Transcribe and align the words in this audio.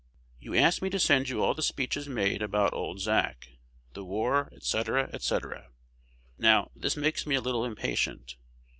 You 0.39 0.55
ask 0.55 0.81
me 0.81 0.89
to 0.89 0.99
send 0.99 1.29
you 1.29 1.43
all 1.43 1.53
the 1.53 1.61
speeches 1.61 2.09
made 2.09 2.41
about 2.41 2.73
"Old 2.73 2.99
Zack," 2.99 3.49
the 3.93 4.03
war, 4.03 4.51
&c., 4.59 4.83
&c. 5.19 5.37
Now, 6.39 6.71
this 6.75 6.97
makes 6.97 7.27
me 7.27 7.35
a 7.35 7.41
little 7.41 7.63
impatient. 7.63 8.35